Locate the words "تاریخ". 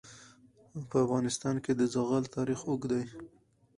2.35-2.59